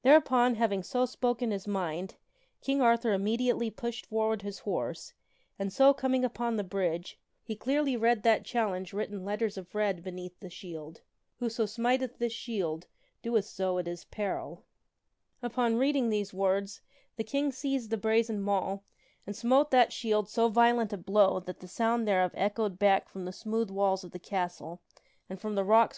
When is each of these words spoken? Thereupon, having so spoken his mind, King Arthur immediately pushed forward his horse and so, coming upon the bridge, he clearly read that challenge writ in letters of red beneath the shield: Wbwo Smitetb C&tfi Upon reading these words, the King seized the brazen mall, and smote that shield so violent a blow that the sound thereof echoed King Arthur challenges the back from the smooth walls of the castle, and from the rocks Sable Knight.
Thereupon, 0.00 0.54
having 0.54 0.82
so 0.82 1.04
spoken 1.04 1.50
his 1.50 1.66
mind, 1.68 2.14
King 2.62 2.80
Arthur 2.80 3.12
immediately 3.12 3.68
pushed 3.68 4.06
forward 4.06 4.40
his 4.40 4.60
horse 4.60 5.12
and 5.58 5.70
so, 5.70 5.92
coming 5.92 6.24
upon 6.24 6.56
the 6.56 6.64
bridge, 6.64 7.18
he 7.42 7.54
clearly 7.54 7.94
read 7.94 8.22
that 8.22 8.42
challenge 8.42 8.94
writ 8.94 9.10
in 9.10 9.22
letters 9.22 9.58
of 9.58 9.74
red 9.74 10.02
beneath 10.02 10.40
the 10.40 10.48
shield: 10.48 11.02
Wbwo 11.42 11.68
Smitetb 11.68 12.16
C&tfi 12.30 12.84
Upon 15.42 15.76
reading 15.76 16.08
these 16.08 16.32
words, 16.32 16.80
the 17.16 17.24
King 17.24 17.52
seized 17.52 17.90
the 17.90 17.98
brazen 17.98 18.40
mall, 18.40 18.82
and 19.26 19.36
smote 19.36 19.70
that 19.72 19.92
shield 19.92 20.26
so 20.30 20.48
violent 20.48 20.94
a 20.94 20.96
blow 20.96 21.38
that 21.40 21.60
the 21.60 21.68
sound 21.68 22.08
thereof 22.08 22.30
echoed 22.34 22.78
King 22.80 22.88
Arthur 22.88 23.10
challenges 23.10 23.10
the 23.10 23.10
back 23.10 23.10
from 23.10 23.24
the 23.26 23.30
smooth 23.32 23.68
walls 23.70 24.02
of 24.04 24.12
the 24.12 24.18
castle, 24.18 24.80
and 25.28 25.38
from 25.38 25.54
the 25.54 25.62
rocks 25.62 25.74
Sable 25.74 25.88
Knight. 25.90 25.94